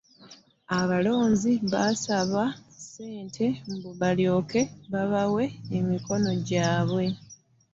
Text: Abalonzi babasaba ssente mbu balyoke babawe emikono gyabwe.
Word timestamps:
Abalonzi 0.79 1.51
babasaba 1.71 2.43
ssente 2.75 3.45
mbu 3.73 3.89
balyoke 3.99 4.61
babawe 4.93 5.43
emikono 5.77 6.29
gyabwe. 6.47 7.05